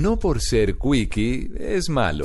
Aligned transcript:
No 0.00 0.18
por 0.18 0.40
ser 0.40 0.78
quickie 0.78 1.50
es 1.58 1.90
malo. 1.90 2.24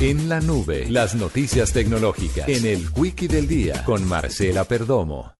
En 0.00 0.26
la 0.26 0.40
nube, 0.40 0.86
las 0.88 1.14
noticias 1.14 1.70
tecnológicas. 1.70 2.48
En 2.48 2.64
el 2.64 2.90
Quickie 2.90 3.28
del 3.28 3.46
Día 3.46 3.84
con 3.84 4.08
Marcela 4.08 4.64
Perdomo. 4.64 5.34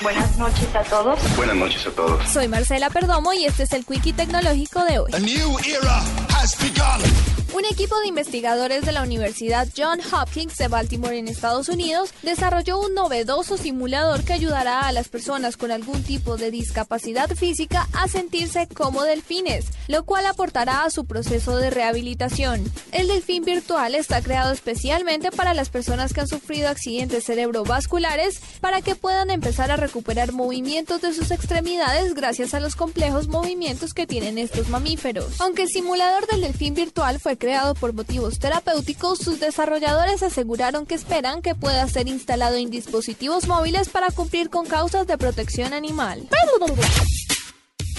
Buenas 0.00 0.38
noches 0.38 0.72
a 0.76 0.84
todos. 0.84 1.18
Buenas 1.36 1.56
noches 1.56 1.84
a 1.88 1.90
todos. 1.90 2.28
Soy 2.28 2.46
Marcela 2.46 2.88
Perdomo 2.88 3.32
y 3.32 3.46
este 3.46 3.64
es 3.64 3.72
el 3.72 3.84
Quickie 3.84 4.12
Tecnológico 4.12 4.84
de 4.84 5.00
hoy. 5.00 5.10
A 5.12 5.18
new 5.18 5.58
era 5.66 5.98
has 6.40 6.56
begun. 6.60 7.37
Un 7.54 7.64
equipo 7.64 7.98
de 8.00 8.08
investigadores 8.08 8.84
de 8.84 8.92
la 8.92 9.02
Universidad 9.02 9.66
John 9.74 10.00
Hopkins 10.12 10.56
de 10.58 10.68
Baltimore 10.68 11.16
en 11.16 11.28
Estados 11.28 11.70
Unidos 11.70 12.12
desarrolló 12.22 12.78
un 12.78 12.92
novedoso 12.94 13.56
simulador 13.56 14.22
que 14.22 14.34
ayudará 14.34 14.82
a 14.82 14.92
las 14.92 15.08
personas 15.08 15.56
con 15.56 15.70
algún 15.70 16.02
tipo 16.02 16.36
de 16.36 16.50
discapacidad 16.50 17.30
física 17.30 17.88
a 17.94 18.06
sentirse 18.06 18.68
como 18.68 19.02
delfines, 19.02 19.64
lo 19.88 20.04
cual 20.04 20.26
aportará 20.26 20.84
a 20.84 20.90
su 20.90 21.06
proceso 21.06 21.56
de 21.56 21.70
rehabilitación. 21.70 22.70
El 22.92 23.08
delfín 23.08 23.44
virtual 23.44 23.94
está 23.94 24.20
creado 24.20 24.52
especialmente 24.52 25.32
para 25.32 25.54
las 25.54 25.70
personas 25.70 26.12
que 26.12 26.20
han 26.20 26.28
sufrido 26.28 26.68
accidentes 26.68 27.24
cerebrovasculares 27.24 28.40
para 28.60 28.82
que 28.82 28.94
puedan 28.94 29.30
empezar 29.30 29.70
a 29.70 29.76
recuperar 29.76 30.32
movimientos 30.32 31.00
de 31.00 31.14
sus 31.14 31.30
extremidades 31.30 32.12
gracias 32.14 32.52
a 32.52 32.60
los 32.60 32.76
complejos 32.76 33.26
movimientos 33.26 33.94
que 33.94 34.06
tienen 34.06 34.36
estos 34.36 34.68
mamíferos. 34.68 35.40
Aunque 35.40 35.62
el 35.62 35.68
simulador 35.68 36.26
del 36.26 36.42
delfín 36.42 36.74
virtual 36.74 37.18
fue 37.18 37.37
creado 37.38 37.74
por 37.74 37.92
motivos 37.92 38.38
terapéuticos, 38.38 39.18
sus 39.18 39.40
desarrolladores 39.40 40.22
aseguraron 40.22 40.84
que 40.84 40.94
esperan 40.94 41.42
que 41.42 41.54
pueda 41.54 41.86
ser 41.88 42.08
instalado 42.08 42.56
en 42.56 42.70
dispositivos 42.70 43.46
móviles 43.46 43.88
para 43.88 44.10
cumplir 44.10 44.50
con 44.50 44.66
causas 44.66 45.06
de 45.06 45.16
protección 45.16 45.72
animal. 45.72 46.28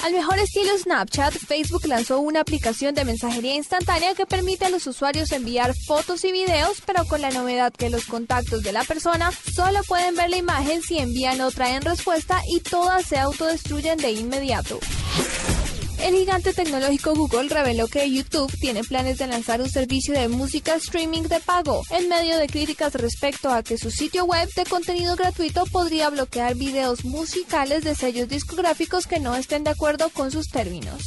Al 0.04 0.14
mejor 0.14 0.40
estilo 0.40 0.78
Snapchat, 0.78 1.34
Facebook 1.34 1.86
lanzó 1.86 2.20
una 2.22 2.40
aplicación 2.40 2.96
de 2.96 3.04
mensajería 3.04 3.56
instantánea 3.56 4.16
que 4.16 4.26
permite 4.26 4.66
a 4.66 4.70
los 4.70 4.88
usuarios 4.88 5.32
enviar 5.34 5.76
fotos 5.76 6.24
y 6.24 6.32
videos, 6.32 6.82
pero 6.86 7.04
con 7.06 7.22
la 7.22 7.32
novedad 7.32 7.74
que 7.74 7.90
los 7.90 8.06
contactos 8.06 8.64
de 8.64 8.72
la 8.72 8.86
persona 8.86 9.32
solo 9.32 9.82
pueden 9.84 10.16
ver 10.16 10.30
la 10.30 10.38
imagen 10.38 10.82
si 10.82 11.00
envían 11.00 11.42
otra 11.42 11.76
en 11.76 11.82
respuesta 11.82 12.42
y 12.48 12.62
todas 12.62 13.06
se 13.06 13.18
autodestruyen 13.18 13.98
de 13.98 14.12
inmediato. 14.12 14.80
El 16.02 16.16
gigante 16.16 16.54
tecnológico 16.54 17.14
Google 17.14 17.50
reveló 17.50 17.88
que 17.88 18.10
YouTube 18.10 18.52
tiene 18.60 18.84
planes 18.84 19.18
de 19.18 19.28
lanzar 19.28 19.62
un 19.62 19.70
servicio 19.70 20.14
de 20.14 20.30
música 20.30 20.76
streaming 20.76 21.24
de 21.24 21.42
pago, 21.42 21.84
en 21.90 22.08
medio 22.08 22.38
de 22.38 22.48
críticas 22.48 22.94
respecto 22.94 23.50
a 23.50 23.64
que 23.64 23.78
su 23.78 23.92
sitio 23.92 24.24
web 24.24 24.50
de 24.56 24.64
contenido 24.64 25.16
gratuito 25.18 25.66
podría 25.66 26.10
bloquear 26.10 26.56
videos 26.56 27.04
musicales 27.04 27.84
de 27.84 27.96
sellos 27.96 28.30
discográficos 28.30 29.08
que 29.08 29.20
no 29.20 29.36
estén 29.36 29.66
de 29.66 29.72
acuerdo 29.72 30.10
con 30.10 30.32
sus 30.32 30.48
términos. 30.48 31.02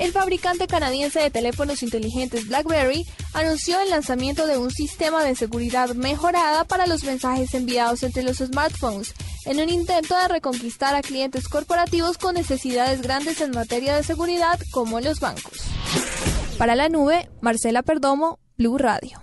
El 0.00 0.12
fabricante 0.12 0.66
canadiense 0.66 1.20
de 1.20 1.30
teléfonos 1.30 1.82
inteligentes 1.82 2.48
BlackBerry 2.48 3.06
anunció 3.34 3.78
el 3.82 3.90
lanzamiento 3.90 4.46
de 4.46 4.56
un 4.56 4.70
sistema 4.70 5.22
de 5.22 5.34
seguridad 5.34 5.90
mejorada 5.90 6.64
para 6.64 6.86
los 6.86 7.04
mensajes 7.04 7.52
enviados 7.52 8.02
entre 8.02 8.22
los 8.22 8.38
smartphones, 8.38 9.12
en 9.44 9.60
un 9.60 9.68
intento 9.68 10.16
de 10.16 10.28
reconquistar 10.28 10.94
a 10.94 11.02
clientes 11.02 11.48
corporativos 11.48 12.16
con 12.16 12.34
necesidades 12.34 13.02
grandes 13.02 13.42
en 13.42 13.50
materia 13.50 13.94
de 13.94 14.02
seguridad 14.02 14.58
como 14.70 15.00
los 15.00 15.20
bancos. 15.20 15.58
Para 16.56 16.74
la 16.76 16.88
nube, 16.88 17.28
Marcela 17.42 17.82
Perdomo, 17.82 18.38
Blue 18.56 18.78
Radio. 18.78 19.20